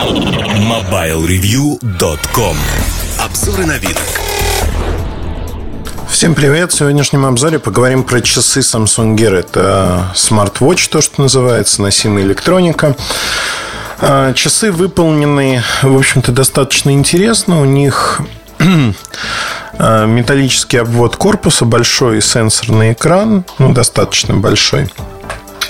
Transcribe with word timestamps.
MobileReview.com 0.00 2.56
Обзоры 3.18 3.66
на 3.66 3.76
вид. 3.76 3.98
Всем 6.08 6.34
привет! 6.34 6.72
В 6.72 6.78
сегодняшнем 6.78 7.26
обзоре 7.26 7.58
поговорим 7.58 8.04
про 8.04 8.22
часы 8.22 8.60
Samsung 8.60 9.14
Gear. 9.14 9.40
Это 9.40 10.10
смарт-вотч, 10.14 10.88
то, 10.88 11.02
что 11.02 11.20
называется, 11.20 11.82
носимая 11.82 12.24
электроника. 12.24 12.96
А, 13.98 14.32
часы 14.32 14.72
выполнены, 14.72 15.62
в 15.82 15.98
общем-то, 15.98 16.32
достаточно 16.32 16.92
интересно. 16.92 17.60
У 17.60 17.66
них 17.66 18.22
а, 19.78 20.06
металлический 20.06 20.78
обвод 20.78 21.16
корпуса, 21.16 21.66
большой 21.66 22.22
сенсорный 22.22 22.94
экран, 22.94 23.44
ну, 23.58 23.74
достаточно 23.74 24.32
большой. 24.32 24.88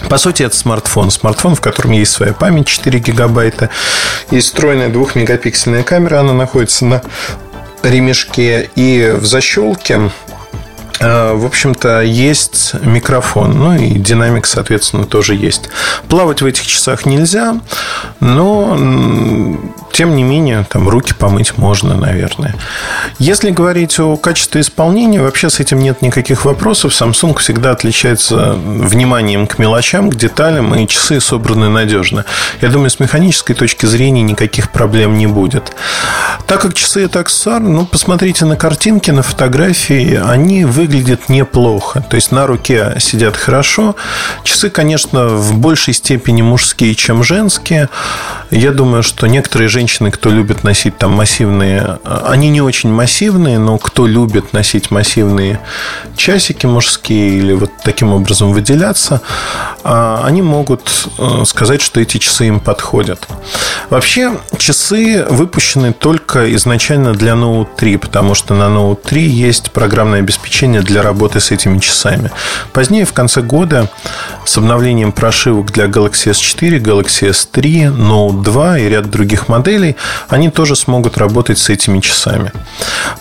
По 0.08 0.18
сути, 0.18 0.42
это 0.42 0.56
смартфон. 0.56 1.10
Смартфон, 1.10 1.54
в 1.54 1.60
котором 1.60 1.92
есть 1.92 2.12
своя 2.12 2.32
память 2.32 2.66
4 2.66 2.98
гигабайта. 2.98 3.70
Есть 4.30 4.48
встроенная 4.48 4.88
двухмегапиксельная 4.88 5.82
камера. 5.82 6.20
Она 6.20 6.32
находится 6.32 6.84
на 6.84 7.02
ремешке. 7.82 8.70
И 8.77 9.14
в 9.16 9.24
защелке 9.27 10.10
а, 11.02 11.34
в 11.34 11.46
общем-то, 11.46 12.02
есть 12.02 12.74
микрофон, 12.82 13.58
ну 13.58 13.74
и 13.74 13.98
динамик, 13.98 14.44
соответственно, 14.46 15.06
тоже 15.06 15.34
есть. 15.34 15.70
Плавать 16.08 16.42
в 16.42 16.46
этих 16.46 16.66
часах 16.66 17.06
нельзя, 17.06 17.58
но 18.20 18.77
тем 20.00 20.16
не 20.16 20.22
менее, 20.22 20.64
там 20.66 20.88
руки 20.88 21.12
помыть 21.12 21.59
можно, 21.59 21.95
наверное. 21.95 22.54
Если 23.18 23.50
говорить 23.50 24.00
о 24.00 24.16
качестве 24.16 24.62
исполнения, 24.62 25.20
вообще 25.20 25.50
с 25.50 25.60
этим 25.60 25.80
нет 25.80 26.00
никаких 26.00 26.46
вопросов. 26.46 26.98
Samsung 26.98 27.38
всегда 27.38 27.72
отличается 27.72 28.55
вниманием 28.55 29.46
к 29.46 29.58
мелочам, 29.58 30.08
к 30.08 30.14
деталям, 30.14 30.74
и 30.74 30.88
часы 30.88 31.20
собраны 31.20 31.68
надежно. 31.68 32.24
Я 32.62 32.70
думаю, 32.70 32.88
с 32.88 32.98
механической 32.98 33.52
точки 33.52 33.84
зрения 33.84 34.22
никаких 34.22 34.70
проблем 34.70 35.18
не 35.18 35.27
будет. 35.27 35.77
Так 36.46 36.62
как 36.62 36.72
часы 36.72 37.05
это 37.05 37.20
аксессуар, 37.20 37.60
ну, 37.60 37.84
посмотрите 37.84 38.47
на 38.47 38.56
картинки, 38.56 39.10
на 39.10 39.22
фотографии, 39.22 40.19
они 40.19 40.64
выглядят 40.64 41.28
неплохо. 41.28 42.03
То 42.08 42.14
есть 42.14 42.32
на 42.32 42.47
руке 42.47 42.94
сидят 43.00 43.36
хорошо. 43.36 43.97
Часы, 44.44 44.70
конечно, 44.70 45.28
в 45.28 45.58
большей 45.58 45.92
степени 45.92 46.41
мужские, 46.41 46.94
чем 46.94 47.22
женские. 47.22 47.91
Я 48.50 48.72
думаю, 48.72 49.03
что 49.03 49.27
некоторые 49.27 49.69
женщины 49.69 49.89
женщины, 49.91 50.10
кто 50.12 50.30
любит 50.30 50.62
носить 50.62 50.96
там 50.98 51.12
массивные, 51.12 51.98
они 52.05 52.48
не 52.48 52.60
очень 52.60 52.91
массивные, 52.91 53.58
но 53.58 53.77
кто 53.78 54.06
любит 54.06 54.52
носить 54.52 54.91
массивные 54.92 55.58
часики 56.16 56.66
мужские 56.66 57.38
или 57.38 57.52
вот 57.55 57.70
таким 57.82 58.12
образом 58.12 58.52
выделяться, 58.52 59.20
а, 59.82 60.22
они 60.24 60.42
могут 60.42 61.08
э, 61.19 61.44
сказать, 61.47 61.80
что 61.80 62.00
эти 62.00 62.19
часы 62.19 62.48
им 62.48 62.60
подходят. 62.60 63.27
Вообще, 63.88 64.38
часы 64.58 65.24
выпущены 65.28 65.92
только 65.92 66.54
изначально 66.54 67.12
для 67.12 67.32
Note 67.32 67.69
3, 67.77 67.97
потому 67.97 68.34
что 68.34 68.54
на 68.54 68.64
Note 68.64 69.00
3 69.02 69.22
есть 69.22 69.70
программное 69.72 70.20
обеспечение 70.20 70.82
для 70.82 71.02
работы 71.02 71.41
с 71.41 71.50
этими 71.50 71.78
часами. 71.78 72.30
Позднее, 72.72 73.04
в 73.04 73.12
конце 73.12 73.41
года, 73.41 73.88
с 74.44 74.58
обновлением 74.58 75.12
прошивок 75.12 75.72
для 75.72 75.86
Galaxy 75.86 76.30
S4, 76.30 76.78
Galaxy 76.78 77.30
S3, 77.30 77.97
Note 77.97 78.42
2 78.42 78.78
и 78.78 78.88
ряд 78.88 79.10
других 79.10 79.48
моделей, 79.48 79.69
моделей, 79.70 79.96
они 80.28 80.50
тоже 80.50 80.76
смогут 80.76 81.18
работать 81.18 81.58
с 81.58 81.68
этими 81.70 82.00
часами. 82.00 82.52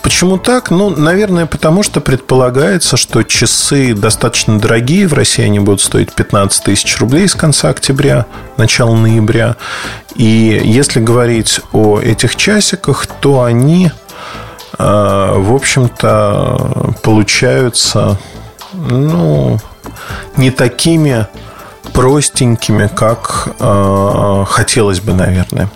Почему 0.02 0.38
так? 0.38 0.70
Ну, 0.70 0.90
наверное, 0.90 1.46
потому 1.46 1.82
что 1.82 2.00
предполагается, 2.00 2.96
что 2.96 3.22
часы 3.22 3.94
достаточно 3.94 4.58
дорогие. 4.58 5.06
В 5.06 5.14
России 5.14 5.44
они 5.44 5.60
будут 5.60 5.80
стоить 5.80 6.12
15 6.12 6.64
тысяч 6.64 6.98
рублей 6.98 7.28
с 7.28 7.34
конца 7.34 7.68
октября, 7.68 8.26
начала 8.56 8.94
ноября. 8.96 9.56
И 10.16 10.60
если 10.64 11.00
говорить 11.00 11.60
о 11.72 12.00
этих 12.00 12.36
часиках, 12.36 13.06
то 13.20 13.42
они, 13.42 13.90
э, 14.78 15.32
в 15.36 15.54
общем-то, 15.54 16.94
получаются, 17.02 18.18
ну, 18.72 19.58
не 20.36 20.50
такими 20.50 21.26
простенькими, 21.92 22.88
как 22.94 23.48
э, 23.58 24.44
хотелось 24.48 25.00
бы, 25.00 25.12
наверное. 25.12 25.68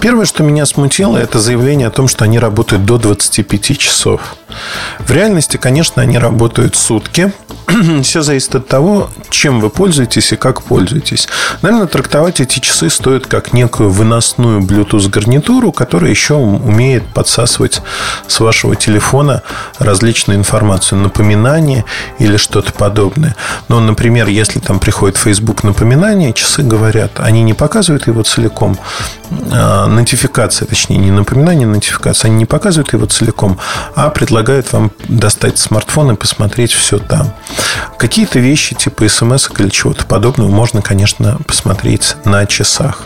Первое, 0.00 0.26
что 0.26 0.42
меня 0.42 0.66
смутило, 0.66 1.16
это 1.16 1.40
заявление 1.40 1.88
о 1.88 1.90
том, 1.90 2.08
что 2.08 2.24
они 2.24 2.38
работают 2.38 2.84
до 2.84 2.98
25 2.98 3.78
часов. 3.78 4.20
В 4.98 5.10
реальности, 5.10 5.56
конечно, 5.56 6.02
они 6.02 6.18
работают 6.18 6.76
сутки. 6.76 7.32
Все 8.02 8.22
зависит 8.22 8.54
от 8.54 8.68
того, 8.68 9.08
чем 9.30 9.60
вы 9.60 9.70
пользуетесь 9.70 10.32
и 10.32 10.36
как 10.36 10.62
пользуетесь. 10.62 11.28
Наверное, 11.62 11.86
трактовать 11.86 12.40
эти 12.40 12.58
часы 12.58 12.90
стоит 12.90 13.26
как 13.26 13.52
некую 13.52 13.90
выносную 13.90 14.60
Bluetooth-гарнитуру, 14.60 15.72
которая 15.72 16.10
еще 16.10 16.34
умеет 16.34 17.04
подсасывать 17.06 17.82
с 18.26 18.40
вашего 18.40 18.76
телефона 18.76 19.42
различную 19.78 20.38
информацию, 20.38 21.00
напоминания 21.00 21.84
или 22.18 22.36
что-то 22.36 22.72
подобное. 22.72 23.36
Но, 23.68 23.80
например, 23.80 24.28
если 24.28 24.60
там 24.60 24.78
приходит 24.78 25.16
Facebook 25.16 25.33
напоминание, 25.62 26.32
часы 26.32 26.62
говорят, 26.62 27.12
они 27.18 27.42
не 27.42 27.54
показывают 27.54 28.06
его 28.06 28.22
целиком, 28.22 28.78
а 29.52 29.86
нотификация, 29.86 30.66
точнее, 30.66 30.98
не 30.98 31.10
напоминание, 31.10 31.66
а 31.66 31.70
нотификация, 31.70 32.28
они 32.28 32.38
не 32.38 32.46
показывают 32.46 32.92
его 32.92 33.06
целиком, 33.06 33.58
а 33.94 34.10
предлагают 34.10 34.44
предлагают 34.44 34.72
вам 34.72 34.90
достать 35.08 35.58
смартфон 35.58 36.12
и 36.12 36.16
посмотреть 36.16 36.72
все 36.72 36.98
там. 36.98 37.32
Какие-то 37.98 38.38
вещи 38.38 38.74
типа 38.74 39.08
смс 39.08 39.48
или 39.58 39.68
чего-то 39.68 40.04
подобного 40.06 40.48
можно, 40.48 40.82
конечно, 40.82 41.38
посмотреть 41.46 42.16
на 42.24 42.44
часах. 42.46 43.04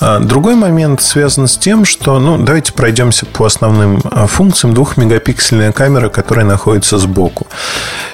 А, 0.00 0.18
другой 0.20 0.54
момент 0.54 1.02
связан 1.02 1.48
с 1.48 1.56
тем, 1.56 1.84
что, 1.84 2.18
ну, 2.18 2.38
давайте 2.38 2.72
пройдемся 2.72 3.26
по 3.26 3.46
основным 3.46 4.00
а, 4.04 4.26
функциям. 4.26 4.74
Двухмегапиксельная 4.74 5.72
камера, 5.72 6.08
которая 6.08 6.44
находится 6.44 6.98
сбоку. 6.98 7.46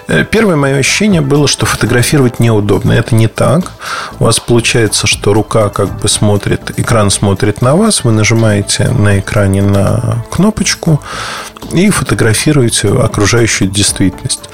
Э, 0.09 0.25
первое 0.25 0.57
мое 0.57 0.77
ощущение 0.77 1.21
было, 1.21 1.49
что 1.49 1.67
фотографировать 1.67 2.41
неудобно. 2.41 2.93
Это 2.93 3.15
не 3.15 3.29
так. 3.29 3.73
У 4.19 4.25
вас 4.25 4.39
получается, 4.39 5.07
что 5.07 5.33
рука 5.33 5.69
как 5.69 5.99
бы 6.01 6.09
смотрит, 6.09 6.79
экран 6.79 7.11
смотрит 7.11 7.63
на 7.63 7.77
вас, 7.77 8.05
вы 8.05 8.13
нажимаете 8.13 8.89
на 8.89 9.19
экране 9.19 9.63
на 9.63 10.25
кнопочку 10.31 11.03
и 11.73 11.91
фотографируете 11.91 12.89
окружающую 12.89 13.69
действительность. 13.69 14.49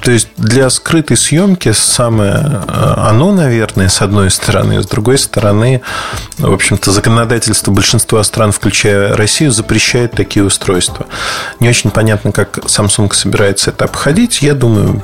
То 0.00 0.10
есть 0.10 0.28
для 0.36 0.68
скрытой 0.70 1.16
съемки 1.16 1.72
самое 1.72 2.62
э, 2.66 2.94
оно, 2.96 3.32
наверное, 3.32 3.88
с 3.88 4.02
одной 4.02 4.30
стороны, 4.30 4.82
с 4.82 4.86
другой 4.86 5.18
стороны, 5.18 5.82
в 6.38 6.52
общем-то, 6.52 6.90
законодательство 6.90 7.70
большинства 7.70 8.22
стран, 8.24 8.52
включая 8.52 9.16
Россию, 9.16 9.52
запрещает 9.52 10.12
такие 10.12 10.44
устройства. 10.44 11.06
Не 11.60 11.68
очень 11.68 11.90
понятно, 11.90 12.32
как 12.32 12.58
Samsung 12.58 13.12
собирается 13.14 13.70
это 13.70 13.84
обходить. 13.84 14.42
Я 14.42 14.54
думаю, 14.54 14.95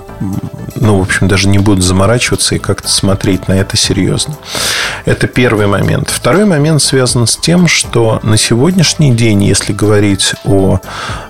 ну, 0.77 0.99
в 0.99 1.03
общем, 1.03 1.29
даже 1.29 1.49
не 1.49 1.59
будут 1.59 1.85
заморачиваться 1.85 2.55
и 2.55 2.59
как-то 2.59 2.89
смотреть 2.89 3.49
на 3.49 3.53
это 3.53 3.77
серьезно. 3.77 4.37
Это 5.05 5.27
первый 5.27 5.67
момент. 5.67 6.11
Второй 6.11 6.45
момент 6.45 6.83
связан 6.83 7.27
с 7.27 7.37
тем, 7.37 7.69
что 7.69 8.21
на 8.23 8.37
сегодняшний 8.37 9.13
день, 9.13 9.45
если 9.45 9.73
говорить 9.73 10.35
о 10.45 10.81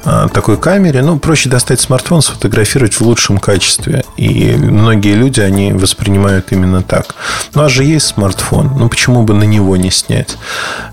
а, 0.05 0.29
такой 0.29 0.57
камере, 0.57 1.03
ну, 1.03 1.19
проще 1.19 1.49
достать 1.49 1.81
смартфон, 1.81 2.23
сфотографировать 2.23 2.95
в 2.95 3.01
лучшем 3.03 3.39
качестве. 3.39 4.05
И 4.17 4.55
многие 4.57 5.15
люди, 5.15 5.41
они 5.41 5.73
воспринимают 5.73 6.53
именно 6.53 6.83
так. 6.83 7.15
Ну, 7.55 7.63
а 7.63 7.69
же 7.69 7.85
есть 7.85 8.07
смартфон, 8.07 8.73
ну, 8.79 8.89
почему 8.89 9.23
бы 9.23 9.35
на 9.35 9.45
него 9.45 9.77
не 9.77 9.91
снять? 9.91 10.37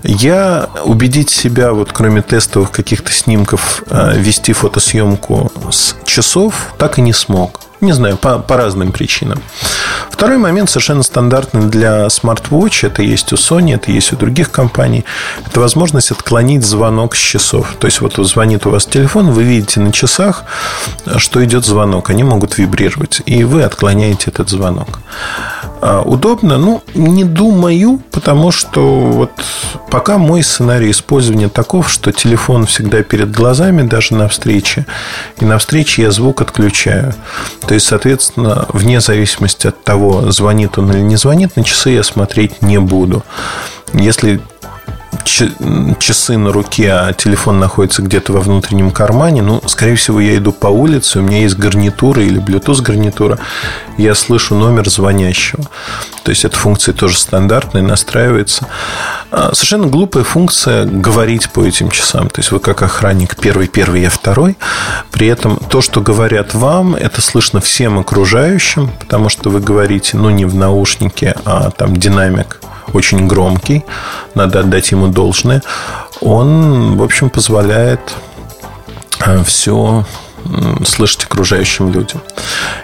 Я 0.02 0.68
убедить 0.84 1.30
себя, 1.30 1.72
вот 1.72 1.92
кроме 1.92 2.22
тестовых 2.22 2.70
каких-то 2.70 3.12
снимков, 3.12 3.82
а, 3.90 4.12
вести 4.14 4.52
фотосъемку 4.52 5.50
с 5.70 5.96
часов, 6.04 6.74
так 6.78 6.98
и 6.98 7.02
не 7.02 7.12
смог. 7.12 7.59
Не 7.80 7.92
знаю, 7.92 8.16
по, 8.16 8.38
по 8.38 8.56
разным 8.56 8.92
причинам. 8.92 9.40
Второй 10.10 10.36
момент 10.36 10.68
совершенно 10.68 11.02
стандартный 11.02 11.66
для 11.66 12.10
смарт-вотч. 12.10 12.84
Это 12.84 13.02
есть 13.02 13.32
у 13.32 13.36
Sony, 13.36 13.74
это 13.74 13.90
есть 13.90 14.12
у 14.12 14.16
других 14.16 14.50
компаний. 14.50 15.04
Это 15.46 15.60
возможность 15.60 16.10
отклонить 16.10 16.64
звонок 16.64 17.16
с 17.16 17.18
часов. 17.18 17.74
То 17.78 17.86
есть, 17.86 18.00
вот 18.02 18.16
звонит 18.16 18.66
у 18.66 18.70
вас 18.70 18.84
телефон, 18.84 19.30
вы 19.30 19.44
видите 19.44 19.80
на 19.80 19.92
часах, 19.92 20.44
что 21.16 21.42
идет 21.42 21.64
звонок. 21.64 22.10
Они 22.10 22.22
могут 22.22 22.58
вибрировать. 22.58 23.22
И 23.24 23.44
вы 23.44 23.62
отклоняете 23.62 24.30
этот 24.30 24.50
звонок. 24.50 24.98
А, 25.82 26.02
удобно? 26.02 26.58
Ну, 26.58 26.82
не 26.94 27.24
думаю, 27.24 28.02
потому 28.10 28.50
что 28.50 29.00
вот 29.00 29.30
пока 29.90 30.18
мой 30.18 30.42
сценарий 30.42 30.90
использования 30.90 31.48
таков, 31.48 31.90
что 31.90 32.12
телефон 32.12 32.66
всегда 32.66 33.02
перед 33.02 33.30
глазами, 33.30 33.82
даже 33.82 34.14
на 34.14 34.28
встрече. 34.28 34.86
И 35.40 35.44
на 35.44 35.58
встрече 35.58 36.02
я 36.02 36.10
звук 36.10 36.42
отключаю. 36.42 37.14
То 37.66 37.74
есть, 37.74 37.86
соответственно, 37.86 38.66
вне 38.72 39.00
зависимости 39.00 39.68
от 39.68 39.82
того, 39.82 40.30
звонит 40.30 40.76
он 40.78 40.90
или 40.90 41.00
не 41.00 41.16
звонит, 41.16 41.56
на 41.56 41.64
часы 41.64 41.90
я 41.90 42.02
смотреть 42.02 42.60
не 42.62 42.78
буду. 42.78 43.24
Если 43.92 44.40
часы 45.24 46.36
на 46.36 46.52
руке, 46.52 46.92
а 46.92 47.12
телефон 47.12 47.58
находится 47.58 48.02
где-то 48.02 48.32
во 48.32 48.40
внутреннем 48.40 48.90
кармане, 48.90 49.42
ну, 49.42 49.62
скорее 49.66 49.96
всего, 49.96 50.20
я 50.20 50.36
иду 50.36 50.52
по 50.52 50.68
улице, 50.68 51.18
у 51.18 51.22
меня 51.22 51.40
есть 51.40 51.56
гарнитура 51.56 52.22
или 52.22 52.40
Bluetooth 52.40 52.82
гарнитура, 52.82 53.38
я 53.96 54.14
слышу 54.14 54.54
номер 54.54 54.88
звонящего. 54.88 55.64
То 56.22 56.30
есть, 56.30 56.44
эта 56.44 56.56
функция 56.56 56.92
тоже 56.92 57.18
стандартная, 57.18 57.82
настраивается. 57.82 58.66
А, 59.30 59.54
совершенно 59.54 59.86
глупая 59.86 60.24
функция 60.24 60.84
говорить 60.84 61.50
по 61.50 61.64
этим 61.64 61.90
часам. 61.90 62.28
То 62.28 62.40
есть, 62.40 62.50
вы 62.52 62.60
как 62.60 62.82
охранник 62.82 63.36
первый, 63.36 63.68
первый, 63.68 64.02
я 64.02 64.10
второй. 64.10 64.56
При 65.10 65.26
этом 65.26 65.56
то, 65.56 65.80
что 65.80 66.00
говорят 66.00 66.54
вам, 66.54 66.94
это 66.94 67.20
слышно 67.20 67.60
всем 67.60 67.98
окружающим, 67.98 68.90
потому 69.00 69.28
что 69.28 69.50
вы 69.50 69.60
говорите, 69.60 70.16
ну, 70.16 70.30
не 70.30 70.44
в 70.44 70.54
наушнике, 70.54 71.34
а 71.44 71.70
там 71.70 71.96
динамик 71.96 72.60
очень 72.92 73.26
громкий, 73.26 73.84
надо 74.34 74.60
отдать 74.60 74.90
ему 74.90 75.08
должное. 75.08 75.62
Он, 76.20 76.96
в 76.96 77.02
общем, 77.02 77.30
позволяет 77.30 78.00
э, 79.24 79.42
все 79.44 80.04
слышать 80.86 81.24
окружающим 81.24 81.92
людям. 81.92 82.22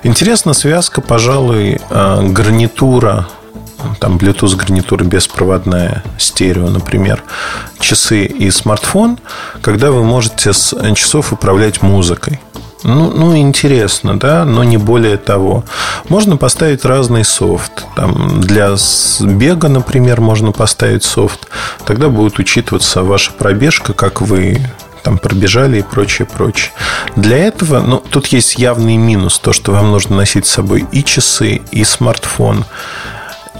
Интересна 0.03 0.53
связка, 0.53 1.01
пожалуй, 1.01 1.81
э, 1.91 2.23
гарнитура 2.29 3.27
там 4.01 4.17
Bluetooth 4.17 4.57
гарнитура 4.57 5.05
беспроводная, 5.05 6.03
стерео, 6.19 6.69
например, 6.69 7.23
часы 7.79 8.25
и 8.25 8.51
смартфон, 8.51 9.19
когда 9.61 9.91
вы 9.91 10.03
можете 10.03 10.53
с 10.53 10.75
часов 10.95 11.33
управлять 11.33 11.83
музыкой. 11.83 12.41
Ну, 12.87 13.11
ну, 13.11 13.37
интересно, 13.37 14.17
да, 14.17 14.45
но 14.45 14.63
не 14.63 14.77
более 14.77 15.17
того. 15.17 15.65
Можно 16.09 16.37
поставить 16.37 16.85
разный 16.85 17.25
софт. 17.25 17.85
Там 17.97 18.41
для 18.41 18.77
бега, 19.21 19.69
например, 19.69 20.21
можно 20.21 20.53
поставить 20.53 21.03
софт. 21.03 21.49
Тогда 21.85 22.09
будет 22.09 22.39
учитываться 22.39 23.03
ваша 23.03 23.33
пробежка, 23.33 23.93
как 23.93 24.21
вы 24.21 24.61
там 25.03 25.19
пробежали 25.19 25.81
и 25.81 25.83
прочее, 25.83 26.29
прочее. 26.33 26.71
Для 27.17 27.39
этого, 27.39 27.81
ну, 27.81 27.99
тут 28.09 28.29
есть 28.29 28.57
явный 28.57 28.97
минус, 28.97 29.41
то, 29.41 29.53
что 29.53 29.73
вам 29.73 29.91
нужно 29.91 30.15
носить 30.15 30.47
с 30.47 30.51
собой 30.51 30.87
и 30.93 31.03
часы, 31.03 31.63
и 31.73 31.83
смартфон. 31.83 32.65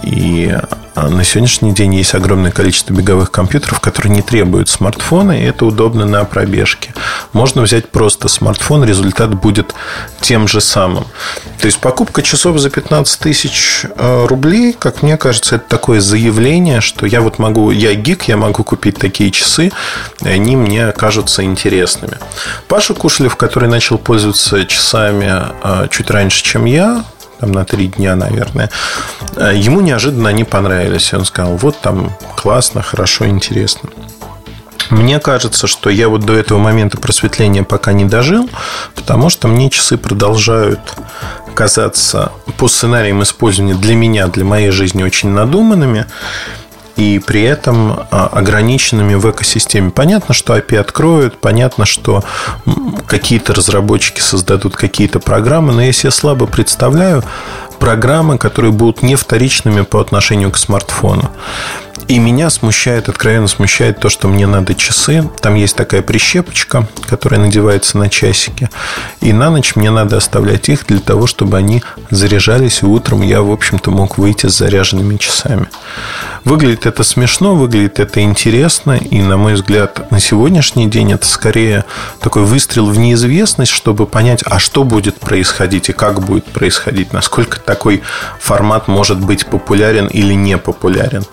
И 0.03 0.55
а, 0.97 1.09
на 1.09 1.23
сегодняшний 1.23 1.73
день 1.73 1.93
есть 1.93 2.15
огромное 2.15 2.49
количество 2.49 2.91
беговых 2.91 3.29
компьютеров, 3.29 3.79
которые 3.79 4.11
не 4.11 4.23
требуют 4.23 4.67
смартфона, 4.67 5.39
и 5.39 5.43
это 5.43 5.67
удобно 5.67 6.05
на 6.05 6.25
пробежке. 6.25 6.91
Можно 7.33 7.61
взять 7.61 7.89
просто 7.89 8.27
смартфон, 8.27 8.83
результат 8.83 9.35
будет 9.35 9.75
тем 10.21 10.47
же 10.47 10.59
самым. 10.59 11.05
То 11.59 11.67
есть 11.67 11.77
покупка 11.79 12.23
часов 12.23 12.57
за 12.57 12.71
15 12.71 13.19
тысяч 13.19 13.85
э, 13.95 14.25
рублей, 14.25 14.73
как 14.73 15.03
мне 15.03 15.17
кажется, 15.17 15.57
это 15.57 15.65
такое 15.67 16.01
заявление, 16.01 16.81
что 16.81 17.05
я 17.05 17.21
вот 17.21 17.37
могу, 17.37 17.69
я 17.69 17.93
гик, 17.93 18.23
я 18.23 18.35
могу 18.35 18.63
купить 18.63 18.97
такие 18.97 19.29
часы, 19.29 19.71
и 20.21 20.27
они 20.27 20.55
мне 20.55 20.91
кажутся 20.93 21.43
интересными. 21.43 22.17
Паша 22.67 22.95
Кушелев, 22.95 23.35
который 23.35 23.69
начал 23.69 23.99
пользоваться 23.99 24.65
часами 24.65 25.31
э, 25.63 25.87
чуть 25.91 26.09
раньше, 26.09 26.43
чем 26.43 26.65
я, 26.65 27.05
там 27.39 27.51
на 27.51 27.65
три 27.65 27.87
дня, 27.87 28.15
наверное. 28.15 28.69
Э, 29.35 29.51
ему 29.55 29.81
неожиданно 29.81 30.29
они 30.29 30.43
понравились. 30.43 31.13
Он 31.13 31.25
сказал, 31.25 31.57
вот 31.57 31.79
там 31.79 32.15
классно, 32.35 32.81
хорошо, 32.81 33.27
интересно. 33.27 33.89
Мне 34.89 35.19
кажется, 35.19 35.67
что 35.67 35.89
я 35.89 36.07
вот 36.07 36.21
до 36.21 36.33
этого 36.33 36.59
момента 36.59 36.97
просветления 36.97 37.63
пока 37.63 37.91
не 37.93 38.05
дожил, 38.05 38.49
потому 38.95 39.29
что 39.29 39.47
мне 39.47 39.69
часы 39.69 39.97
продолжают 39.97 40.79
казаться 41.53 42.31
по 42.57 42.67
сценариям 42.67 43.21
использования 43.23 43.75
для 43.75 43.95
меня, 43.95 44.27
для 44.27 44.45
моей 44.45 44.69
жизни 44.69 45.03
очень 45.03 45.29
надуманными 45.29 46.05
и 46.97 47.19
при 47.19 47.43
этом 47.43 47.99
а, 48.11 48.27
ограниченными 48.27 49.15
в 49.15 49.29
экосистеме. 49.29 49.91
Понятно, 49.91 50.33
что 50.33 50.57
API 50.57 50.77
откроют, 50.77 51.39
понятно, 51.39 51.85
что 51.85 52.23
какие-то 53.05 53.53
разработчики 53.53 54.19
создадут 54.19 54.75
какие-то 54.75 55.19
программы, 55.19 55.73
но 55.73 55.81
если 55.81 56.07
я 56.07 56.11
слабо 56.11 56.47
представляю 56.47 57.23
программы, 57.79 58.37
которые 58.37 58.71
будут 58.71 59.03
не 59.03 59.15
вторичными 59.15 59.81
по 59.81 60.01
отношению 60.01 60.51
к 60.51 60.57
смартфону. 60.57 61.29
И 62.07 62.19
меня 62.19 62.49
смущает, 62.49 63.09
откровенно 63.09 63.47
смущает 63.47 63.99
то, 63.99 64.07
что 64.07 64.29
мне 64.29 64.47
надо 64.47 64.73
часы. 64.75 65.29
Там 65.41 65.55
есть 65.55 65.75
такая 65.75 66.01
прищепочка, 66.01 66.87
которая 67.05 67.41
надевается 67.41 67.97
на 67.97 68.09
часики. 68.09 68.69
И 69.19 69.33
на 69.33 69.49
ночь 69.49 69.75
мне 69.75 69.91
надо 69.91 70.15
оставлять 70.15 70.69
их 70.69 70.85
для 70.87 70.99
того, 70.99 71.27
чтобы 71.27 71.57
они 71.57 71.83
заряжались. 72.09 72.81
И 72.81 72.85
утром 72.85 73.21
я, 73.23 73.41
в 73.41 73.51
общем-то, 73.51 73.91
мог 73.91 74.17
выйти 74.17 74.47
с 74.47 74.57
заряженными 74.57 75.17
часами. 75.17 75.67
Выглядит 76.45 76.85
это 76.85 77.03
смешно, 77.03 77.55
выглядит 77.55 77.99
это 77.99 78.21
интересно. 78.21 78.93
И, 78.93 79.21
на 79.21 79.35
мой 79.35 79.55
взгляд, 79.55 80.09
на 80.09 80.21
сегодняшний 80.21 80.89
день 80.89 81.11
это 81.11 81.25
скорее 81.25 81.83
такой 82.21 82.43
выстрел 82.43 82.85
в 82.85 82.97
неизвестность, 82.97 83.73
чтобы 83.73 84.05
понять, 84.05 84.43
а 84.45 84.59
что 84.59 84.85
будет 84.85 85.19
происходить 85.19 85.89
и 85.89 85.93
как 85.93 86.21
будет 86.21 86.45
происходить, 86.45 87.11
насколько 87.11 87.59
такой 87.59 88.01
формат 88.39 88.87
может 88.87 89.19
быть 89.19 89.45
популярен 89.45 90.07
или 90.07 90.33
не 90.33 90.57
популярен. 90.57 91.25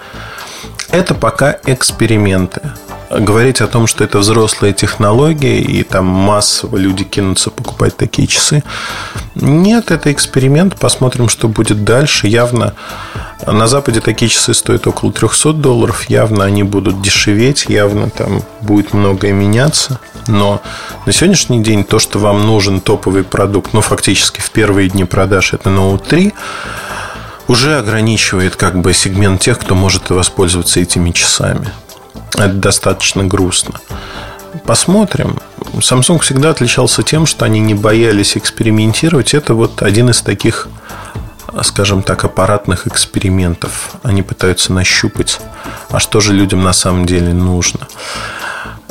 Это 0.94 1.12
пока 1.12 1.56
эксперименты. 1.66 2.62
Говорить 3.10 3.60
о 3.60 3.66
том, 3.66 3.88
что 3.88 4.04
это 4.04 4.18
взрослая 4.18 4.72
технология 4.72 5.58
и 5.58 5.82
там 5.82 6.06
массово 6.06 6.76
люди 6.76 7.02
кинутся 7.02 7.50
покупать 7.50 7.96
такие 7.96 8.28
часы. 8.28 8.62
Нет, 9.34 9.90
это 9.90 10.12
эксперимент. 10.12 10.78
Посмотрим, 10.78 11.28
что 11.28 11.48
будет 11.48 11.82
дальше. 11.82 12.28
Явно 12.28 12.74
на 13.44 13.66
Западе 13.66 14.00
такие 14.00 14.28
часы 14.28 14.54
стоят 14.54 14.86
около 14.86 15.12
300 15.12 15.54
долларов. 15.54 16.08
Явно 16.08 16.44
они 16.44 16.62
будут 16.62 17.02
дешеветь. 17.02 17.66
Явно 17.68 18.08
там 18.10 18.44
будет 18.60 18.94
многое 18.94 19.32
меняться. 19.32 19.98
Но 20.28 20.62
на 21.06 21.12
сегодняшний 21.12 21.60
день 21.60 21.82
то, 21.82 21.98
что 21.98 22.20
вам 22.20 22.46
нужен 22.46 22.80
топовый 22.80 23.24
продукт, 23.24 23.72
ну, 23.72 23.80
фактически 23.80 24.40
в 24.40 24.48
первые 24.52 24.90
дни 24.90 25.04
продаж 25.04 25.54
это 25.54 25.70
Note 25.70 26.06
3, 26.08 26.32
уже 27.48 27.78
ограничивает 27.78 28.56
как 28.56 28.80
бы 28.80 28.92
сегмент 28.92 29.40
тех, 29.40 29.58
кто 29.58 29.74
может 29.74 30.10
воспользоваться 30.10 30.80
этими 30.80 31.10
часами. 31.10 31.70
Это 32.34 32.54
достаточно 32.54 33.24
грустно. 33.24 33.80
Посмотрим. 34.64 35.38
Samsung 35.74 36.20
всегда 36.20 36.50
отличался 36.50 37.02
тем, 37.02 37.26
что 37.26 37.44
они 37.44 37.60
не 37.60 37.74
боялись 37.74 38.36
экспериментировать. 38.36 39.34
Это 39.34 39.54
вот 39.54 39.82
один 39.82 40.10
из 40.10 40.22
таких, 40.22 40.68
скажем 41.62 42.02
так, 42.02 42.24
аппаратных 42.24 42.86
экспериментов. 42.86 43.92
Они 44.02 44.22
пытаются 44.22 44.72
нащупать, 44.72 45.40
а 45.90 45.98
что 45.98 46.20
же 46.20 46.32
людям 46.32 46.62
на 46.62 46.72
самом 46.72 47.06
деле 47.06 47.32
нужно. 47.32 47.88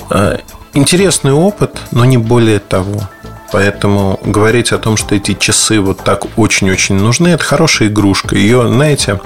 Э, 0.10 0.40
интересный 0.74 1.32
опыт, 1.32 1.80
но 1.92 2.06
не 2.06 2.18
более 2.18 2.60
того. 2.60 3.08
Поэтому 3.54 4.20
говорить 4.26 4.72
о 4.72 4.80
том, 4.80 4.98
что 4.98 5.14
эти 5.14 5.36
часы 5.36 5.80
вот 5.80 6.04
так 6.04 6.26
очень-очень 6.40 6.96
нужны, 6.96 7.28
это 7.28 7.44
хорошая 7.44 7.88
игрушка. 7.88 8.36
Ее, 8.36 8.68
знаете, 8.68 9.22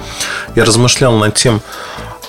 я 0.53 0.65
размышлял 0.65 1.17
над 1.17 1.35
тем, 1.35 1.61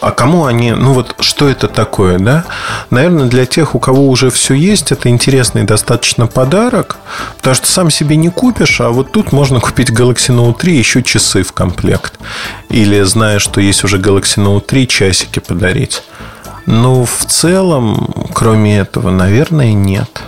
а 0.01 0.13
кому 0.13 0.45
они, 0.45 0.71
ну 0.71 0.93
вот 0.93 1.17
что 1.19 1.49
это 1.49 1.67
такое, 1.67 2.21
да? 2.21 2.45
Наверное, 2.91 3.27
для 3.27 3.47
тех, 3.47 3.75
у 3.75 3.81
кого 3.81 4.09
уже 4.09 4.31
все 4.31 4.55
есть, 4.55 4.93
это 4.93 5.09
интересный 5.09 5.65
достаточно 5.65 6.29
подарок, 6.29 6.99
потому 7.39 7.57
что 7.57 7.67
сам 7.67 7.91
себе 7.91 8.15
не 8.15 8.29
купишь, 8.29 8.81
а 8.81 8.91
вот 8.91 9.11
тут 9.11 9.33
можно 9.33 9.59
купить 9.59 9.91
Galaxy 9.91 10.33
Note 10.33 10.57
3 10.57 10.77
еще 10.77 11.03
часы 11.03 11.43
в 11.43 11.53
комплект. 11.53 12.17
Или, 12.69 13.03
зная, 13.03 13.41
что 13.41 13.61
есть 13.61 13.83
уже 13.83 13.99
Galaxy 13.99 14.37
Note 14.37 14.61
3, 14.61 14.87
часики 14.87 15.41
подарить. 15.41 16.05
Ну, 16.65 17.05
в 17.05 17.25
целом, 17.25 18.29
кроме 18.33 18.79
этого, 18.79 19.11
наверное, 19.11 19.73
нет 19.73 20.23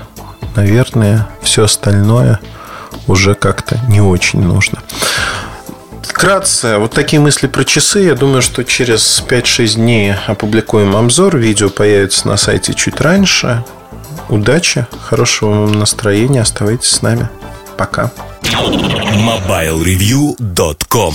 наверное, 0.57 1.29
все 1.43 1.65
остальное 1.65 2.41
уже 3.07 3.35
как-то 3.35 3.79
не 3.89 4.01
очень 4.01 4.41
нужно. 4.41 4.79
Вкратце, 6.03 6.79
вот 6.79 6.93
такие 6.93 7.21
мысли 7.21 7.47
про 7.47 7.65
часы. 7.65 8.01
Я 8.01 8.15
думаю, 8.15 8.41
что 8.43 8.65
через 8.65 9.23
5-6 9.27 9.77
дней 9.77 10.15
опубликуем 10.27 10.97
обзор. 10.97 11.37
Видео 11.37 11.71
появится 11.71 12.27
на 12.29 12.37
сайте 12.37 12.75
чуть 12.75 13.01
раньше. 13.01 13.65
Удачи, 14.29 14.87
хорошего 15.03 15.63
вам 15.63 15.79
настроения. 15.79 16.43
Оставайтесь 16.43 16.91
с 16.91 17.03
нами. 17.03 17.29
Пока. 17.77 18.11
MobileReview.com 18.43 21.15